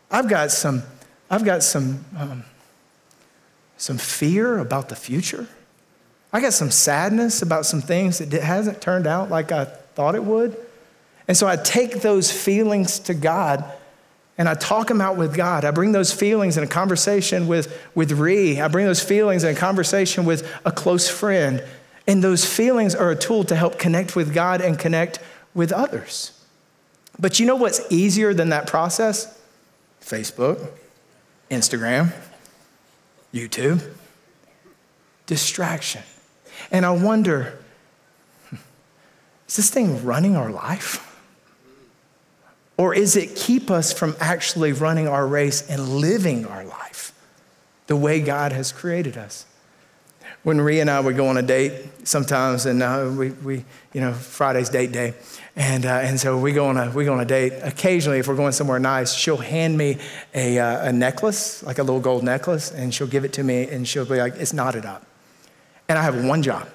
[0.09, 0.85] I've got some,
[1.29, 2.45] I've got some, um,
[3.77, 5.49] some fear about the future.
[6.33, 10.23] I got some sadness about some things that hasn't turned out like I thought it
[10.23, 10.57] would.
[11.27, 13.65] And so I take those feelings to God
[14.39, 15.65] and I talk them out with God.
[15.65, 18.61] I bring those feelings in a conversation with, with Ree.
[18.61, 21.63] I bring those feelings in a conversation with a close friend.
[22.07, 25.19] And those feelings are a tool to help connect with God and connect
[25.55, 26.41] with others.
[27.19, 29.39] But you know what's easier than that process?
[30.01, 30.71] Facebook,
[31.51, 32.13] Instagram,
[33.35, 33.83] YouTube,
[35.27, 36.03] distraction.
[36.71, 37.59] And I wonder
[39.49, 41.05] is this thing running our life?
[42.79, 47.13] Or is it keep us from actually running our race and living our life
[47.89, 49.45] the way God has created us?
[50.45, 51.73] When Ree and I would go on a date
[52.05, 55.15] sometimes, and uh, we, we, you know, Friday's date day,
[55.57, 57.53] and, uh, and so we go, on a, we go on a date.
[57.65, 59.99] Occasionally, if we're going somewhere nice, she'll hand me
[60.33, 63.69] a, uh, a necklace, like a little gold necklace, and she'll give it to me,
[63.69, 65.05] and she'll be like, it's knotted up.
[65.89, 66.69] And I have one job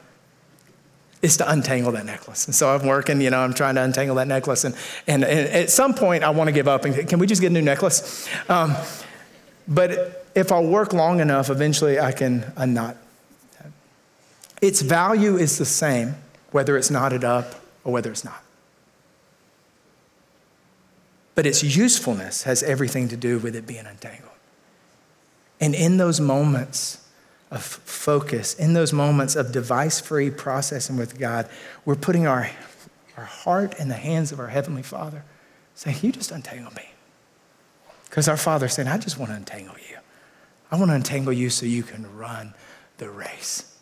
[1.24, 2.46] is to untangle that necklace.
[2.46, 4.66] And so I'm working, you know, I'm trying to untangle that necklace.
[4.66, 4.76] And,
[5.08, 7.48] and, and at some point, I want to give up and can we just get
[7.48, 8.30] a new necklace?
[8.50, 8.76] Um,
[9.66, 12.98] but if I work long enough, eventually I can unknot.
[14.62, 16.16] Its value is the same,
[16.52, 17.56] whether it's knotted up
[17.86, 18.44] or whether it's not.
[21.36, 24.30] But its usefulness has everything to do with it being untangled.
[25.62, 27.03] And in those moments,
[27.54, 31.48] of focus, in those moments of device free processing with God,
[31.86, 32.50] we're putting our
[33.18, 35.24] our heart in the hands of our Heavenly Father,
[35.76, 36.90] saying, You just untangle me.
[38.06, 39.98] Because our Father's saying, I just want to untangle you.
[40.72, 42.54] I want to untangle you so you can run
[42.98, 43.78] the race.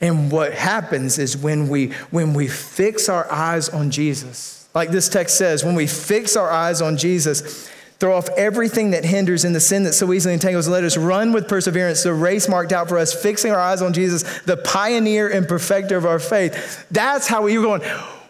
[0.00, 5.08] And what happens is when we when we fix our eyes on Jesus, like this
[5.08, 9.54] text says, when we fix our eyes on Jesus, throw off everything that hinders and
[9.54, 12.72] the sin that so easily entangles, and let us run with perseverance the race marked
[12.72, 16.86] out for us, fixing our eyes on Jesus, the pioneer and perfecter of our faith.
[16.90, 17.82] That's how we're going.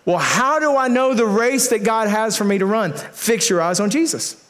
[0.04, 2.94] Well, how do I know the race that God has for me to run?
[2.94, 4.42] Fix your eyes on Jesus.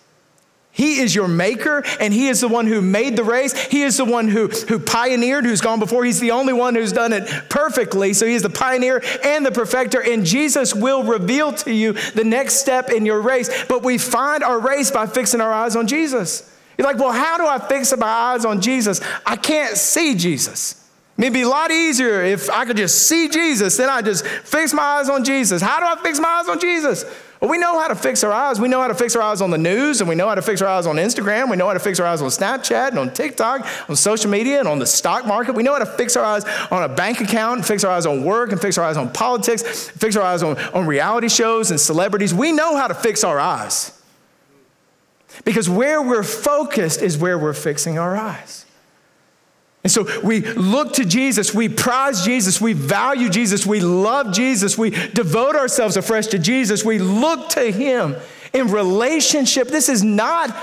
[0.70, 3.66] He is your maker, and He is the one who made the race.
[3.66, 6.04] He is the one who, who pioneered, who's gone before.
[6.04, 8.12] He's the only one who's done it perfectly.
[8.12, 12.54] So He's the pioneer and the perfecter, and Jesus will reveal to you the next
[12.56, 13.64] step in your race.
[13.64, 16.54] But we find our race by fixing our eyes on Jesus.
[16.76, 19.00] You're like, well, how do I fix my eyes on Jesus?
[19.26, 20.88] I can't see Jesus.
[21.18, 24.72] It'd be a lot easier if I could just see Jesus, then I just fix
[24.72, 25.60] my eyes on Jesus.
[25.60, 27.04] How do I fix my eyes on Jesus?
[27.40, 28.58] Well, we know how to fix our eyes.
[28.58, 30.42] We know how to fix our eyes on the news, and we know how to
[30.42, 31.48] fix our eyes on Instagram.
[31.48, 34.58] We know how to fix our eyes on Snapchat and on TikTok, on social media,
[34.58, 35.54] and on the stock market.
[35.54, 38.06] We know how to fix our eyes on a bank account, and fix our eyes
[38.06, 41.70] on work, and fix our eyes on politics, fix our eyes on, on reality shows
[41.70, 42.34] and celebrities.
[42.34, 43.92] We know how to fix our eyes.
[45.44, 48.66] Because where we're focused is where we're fixing our eyes.
[49.88, 54.76] And so we look to Jesus, we prize Jesus, we value Jesus, we love Jesus,
[54.76, 58.14] we devote ourselves afresh to Jesus, we look to Him
[58.52, 59.68] in relationship.
[59.68, 60.54] This is not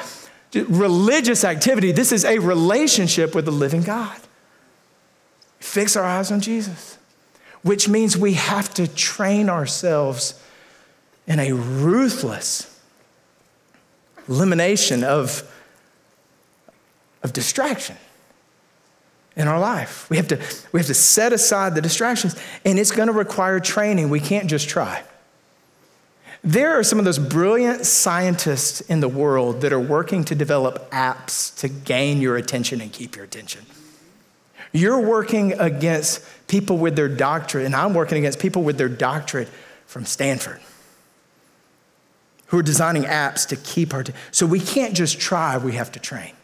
[0.54, 4.16] religious activity, this is a relationship with the living God.
[5.60, 7.00] Fix our eyes on Jesus,
[7.64, 10.40] which means we have to train ourselves
[11.26, 12.80] in a ruthless
[14.30, 15.52] elimination of,
[17.24, 17.98] of distraction
[19.36, 20.10] in our life.
[20.10, 20.40] We have to,
[20.72, 24.10] we have to set aside the distractions, and it's going to require training.
[24.10, 25.04] We can't just try.
[26.44, 30.92] There are some of those brilliant scientists in the world that are working to develop
[30.92, 33.66] apps to gain your attention and keep your attention.
[34.72, 39.50] You're working against people with their doctorate, and I'm working against people with their doctorate
[39.88, 40.62] from Stanford
[42.48, 44.04] who are designing apps to keep our.
[44.32, 46.35] So we can't just try, we have to train.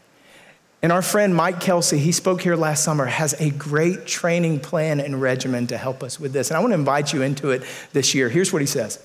[0.82, 4.98] And our friend Mike Kelsey, he spoke here last summer, has a great training plan
[4.98, 6.50] and regimen to help us with this.
[6.50, 8.28] And I want to invite you into it this year.
[8.28, 9.00] Here's what he says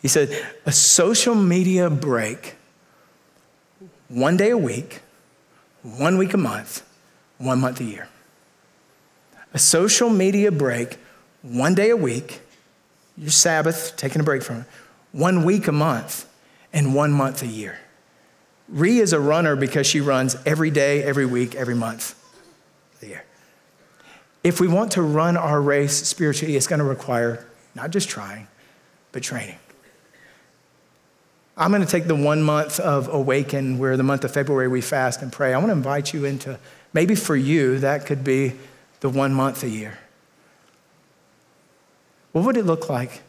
[0.00, 0.30] He said,
[0.64, 2.56] a social media break,
[4.08, 5.02] one day a week,
[5.82, 6.82] one week a month,
[7.36, 8.08] one month a year.
[9.52, 10.96] A social media break,
[11.42, 12.40] one day a week,
[13.18, 14.66] your Sabbath, taking a break from it,
[15.12, 16.26] one week a month,
[16.72, 17.78] and one month a year.
[18.68, 22.20] Ree is a runner because she runs every day, every week, every month
[23.00, 23.24] the year.
[24.42, 28.48] If we want to run our race spiritually, it's going to require not just trying,
[29.12, 29.58] but training.
[31.56, 34.80] I'm going to take the one month of Awaken, where the month of February we
[34.80, 35.54] fast and pray.
[35.54, 36.58] I want to invite you into,
[36.92, 38.54] maybe for you, that could be
[39.00, 39.98] the one month a year.
[42.32, 43.22] What would it look like?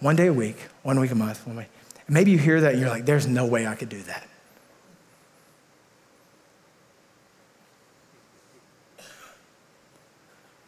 [0.00, 1.68] One day a week, one week a month, one week.
[2.08, 4.26] maybe you hear that and you're like, there's no way I could do that.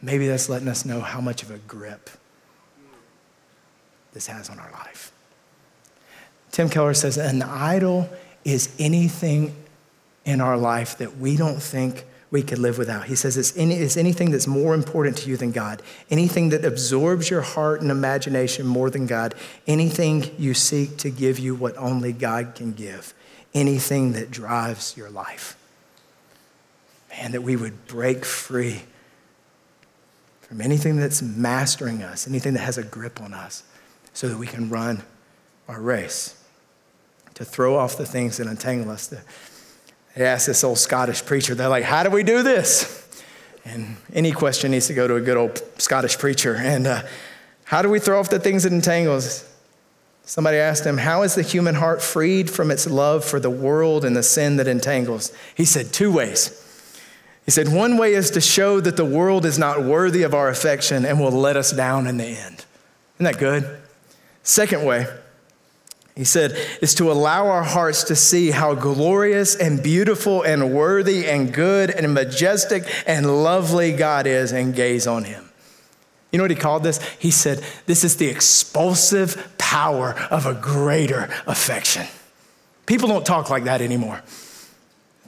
[0.04, 2.10] Maybe that's letting us know how much of a grip
[4.12, 5.12] this has on our life.
[6.52, 8.08] Tim Keller says, an idol
[8.44, 9.54] is anything
[10.24, 13.06] in our life that we don't think we could live without.
[13.06, 16.64] He says it's, any, it's anything that's more important to you than God, anything that
[16.64, 19.34] absorbs your heart and imagination more than God,
[19.66, 23.14] anything you seek to give you what only God can give,
[23.52, 25.56] anything that drives your life.
[27.10, 28.82] Man, that we would break free
[30.54, 33.64] from anything that's mastering us, anything that has a grip on us,
[34.12, 35.02] so that we can run
[35.66, 36.40] our race,
[37.34, 39.12] to throw off the things that entangle us.
[40.14, 43.00] They asked this old Scottish preacher, they're like, How do we do this?
[43.64, 46.54] And any question needs to go to a good old Scottish preacher.
[46.54, 47.02] And uh,
[47.64, 49.52] how do we throw off the things that entangle us?
[50.22, 54.04] Somebody asked him, How is the human heart freed from its love for the world
[54.04, 55.32] and the sin that entangles?
[55.56, 56.60] He said, Two ways.
[57.44, 60.48] He said, One way is to show that the world is not worthy of our
[60.48, 62.64] affection and will let us down in the end.
[63.16, 63.80] Isn't that good?
[64.42, 65.06] Second way,
[66.14, 71.26] he said, is to allow our hearts to see how glorious and beautiful and worthy
[71.26, 75.50] and good and majestic and lovely God is and gaze on him.
[76.30, 77.02] You know what he called this?
[77.18, 82.06] He said, This is the expulsive power of a greater affection.
[82.86, 84.22] People don't talk like that anymore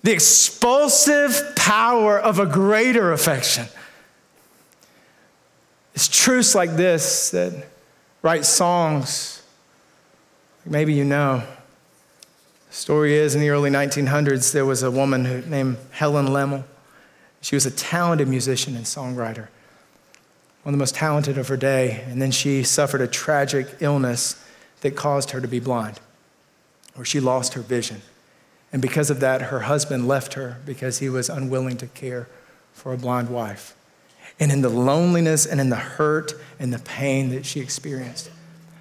[0.06, 3.66] the expulsive power of a greater affection.
[5.96, 7.66] It's truths like this that
[8.22, 9.42] write songs.
[10.64, 11.42] Maybe you know.
[12.68, 16.62] The story is in the early 1900s, there was a woman who, named Helen Lemmel.
[17.40, 19.48] She was a talented musician and songwriter,
[20.62, 22.04] one of the most talented of her day.
[22.06, 24.40] And then she suffered a tragic illness
[24.82, 25.98] that caused her to be blind,
[26.96, 28.02] or she lost her vision.
[28.76, 32.28] And because of that, her husband left her because he was unwilling to care
[32.74, 33.74] for a blind wife.
[34.38, 38.28] And in the loneliness and in the hurt and the pain that she experienced,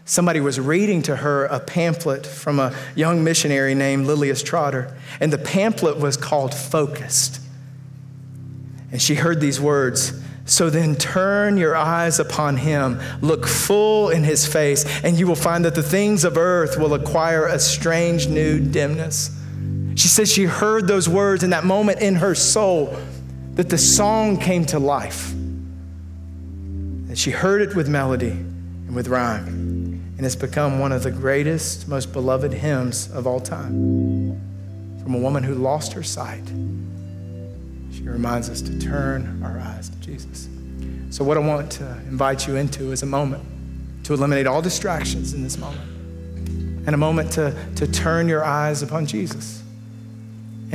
[0.03, 4.93] somebody was reading to her a pamphlet from a young missionary named Lilias Trotter.
[5.21, 7.39] And the pamphlet was called Focused.
[8.91, 14.25] And she heard these words So then turn your eyes upon him, look full in
[14.25, 18.27] his face, and you will find that the things of earth will acquire a strange
[18.27, 19.31] new dimness.
[19.95, 22.95] She says she heard those words in that moment in her soul
[23.55, 25.31] that the song came to life.
[25.31, 29.47] And she heard it with melody and with rhyme.
[30.17, 34.41] And it's become one of the greatest, most beloved hymns of all time.
[35.01, 36.45] From a woman who lost her sight,
[37.91, 40.49] she reminds us to turn our eyes to Jesus.
[41.09, 43.43] So, what I want to invite you into is a moment
[44.03, 45.81] to eliminate all distractions in this moment
[46.85, 49.63] and a moment to, to turn your eyes upon Jesus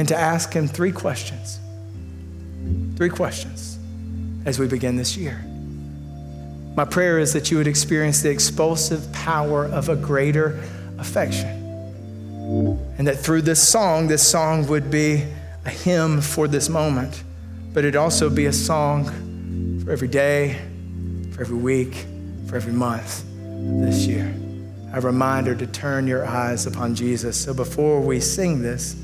[0.00, 1.60] and to ask Him three questions.
[2.96, 3.78] Three questions
[4.46, 5.44] as we begin this year.
[6.74, 10.58] My prayer is that you would experience the explosive power of a greater
[10.96, 11.50] affection.
[12.96, 15.26] And that through this song, this song would be
[15.66, 17.22] a hymn for this moment,
[17.74, 19.04] but it'd also be a song
[19.84, 20.58] for every day,
[21.32, 22.06] for every week,
[22.46, 23.22] for every month
[23.82, 24.34] this year.
[24.94, 27.38] A reminder to turn your eyes upon Jesus.
[27.38, 28.96] So before we sing this,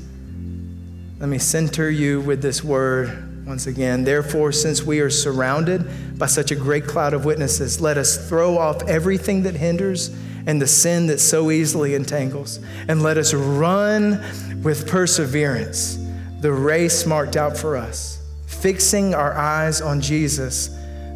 [1.19, 4.03] let me center you with this word once again.
[4.03, 8.59] Therefore, since we are surrounded by such a great cloud of witnesses, let us throw
[8.59, 10.15] off everything that hinders
[10.45, 14.23] and the sin that so easily entangles, and let us run
[14.61, 15.97] with perseverance
[16.41, 20.67] the race marked out for us, fixing our eyes on Jesus,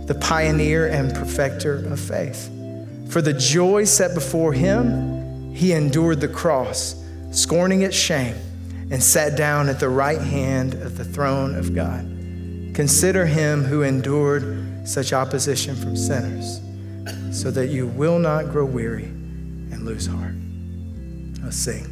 [0.08, 2.50] the pioneer and perfecter of faith.
[3.08, 6.96] For the joy set before him, he endured the cross,
[7.32, 8.36] scorning its shame
[8.92, 12.02] and sat down at the right hand of the throne of God.
[12.76, 16.62] Consider him who endured such opposition from sinners,
[17.32, 20.36] so that you will not grow weary and lose heart.
[21.44, 21.91] Let's sing.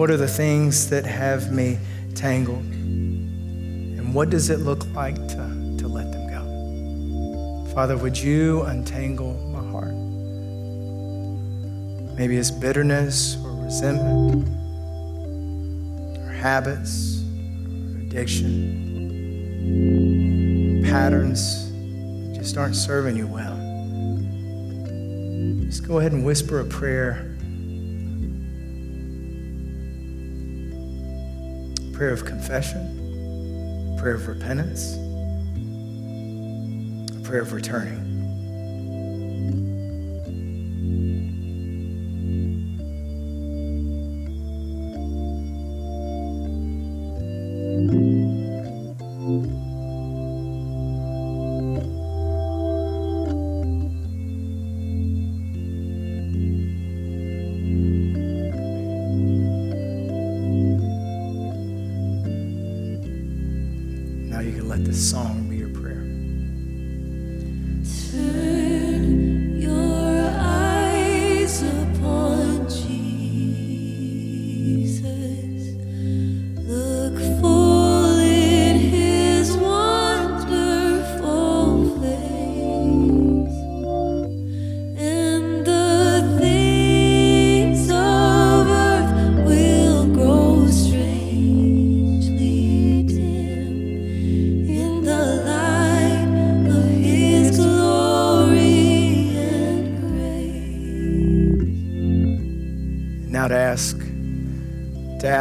[0.00, 1.78] What are the things that have me
[2.14, 2.64] tangled?
[2.64, 7.66] And what does it look like to, to let them go?
[7.74, 9.92] Father, would you untangle my heart?
[12.18, 14.48] Maybe it's bitterness or resentment,
[16.18, 17.22] or habits,
[17.66, 18.48] or addiction,
[20.82, 23.58] patterns that just aren't serving you well.
[25.66, 27.29] Just go ahead and whisper a prayer
[32.00, 34.94] prayer of confession, prayer of repentance,
[37.14, 37.99] a prayer of returning.
[64.90, 65.39] This song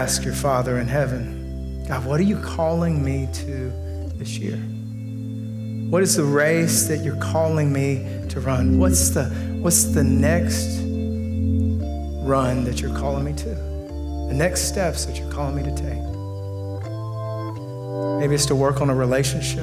[0.10, 3.72] ask your Father in heaven, God, what are you calling me to
[4.16, 4.58] this year?
[5.92, 8.80] What is the race that you're calling me to run?
[8.80, 9.26] What's the,
[9.62, 10.80] what's the next
[12.28, 13.50] run that you're calling me to?
[13.50, 16.02] The next steps that you're calling me to take?
[18.20, 19.62] Maybe it's to work on a relationship,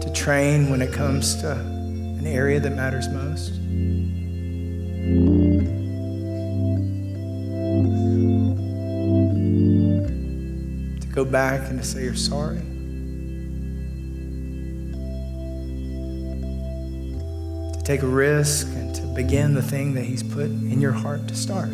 [0.00, 3.52] to train when it comes to an area that matters most.
[11.12, 12.60] Go back and to say you're sorry.
[17.72, 21.28] To take a risk and to begin the thing that He's put in your heart
[21.28, 21.70] to start.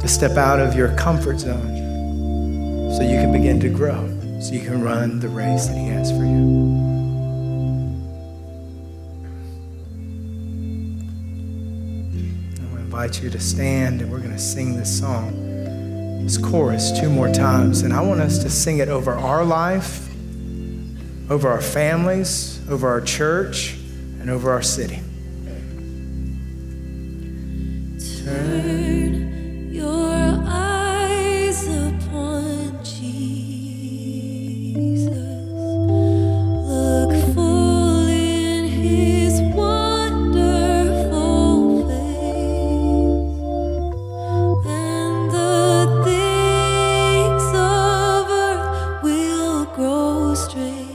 [0.00, 4.08] To step out of your comfort zone so you can begin to grow,
[4.40, 6.81] so you can run the race that He has for you.
[13.12, 17.30] Invite you to stand and we're going to sing this song, this chorus, two more
[17.30, 17.82] times.
[17.82, 20.08] And I want us to sing it over our life,
[21.30, 23.74] over our families, over our church,
[24.18, 25.00] and over our city.
[50.54, 50.91] Grow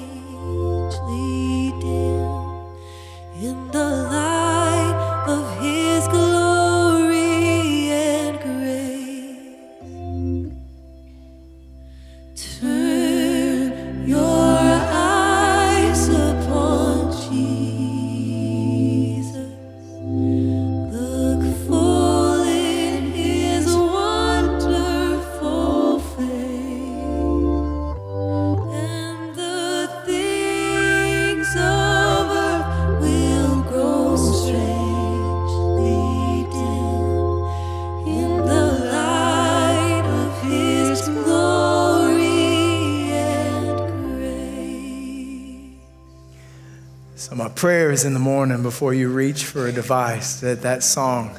[47.58, 51.36] prayer is in the morning before you reach for a device that that song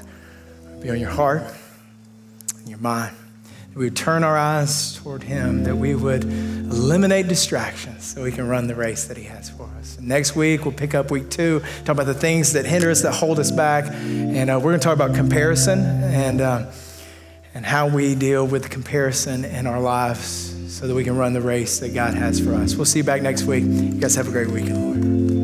[0.82, 1.44] be on your heart
[2.58, 3.14] and your mind.
[3.70, 8.32] That we would turn our eyes toward Him, that we would eliminate distractions so we
[8.32, 9.96] can run the race that He has for us.
[10.00, 13.14] Next week, we'll pick up week two, talk about the things that hinder us, that
[13.14, 13.84] hold us back.
[13.86, 16.72] And uh, we're going to talk about comparison and, uh,
[17.54, 21.40] and how we deal with comparison in our lives so that we can run the
[21.40, 22.74] race that God has for us.
[22.74, 23.62] We'll see you back next week.
[23.62, 25.37] You guys have a great weekend, Lord.